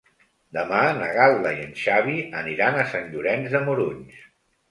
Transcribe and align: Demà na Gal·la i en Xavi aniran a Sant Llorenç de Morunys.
Demà 0.55 0.77
na 0.99 1.09
Gal·la 1.17 1.51
i 1.57 1.59
en 1.65 1.75
Xavi 1.81 2.17
aniran 2.41 2.79
a 2.79 2.87
Sant 2.95 3.05
Llorenç 3.13 3.53
de 3.57 3.65
Morunys. 3.69 4.27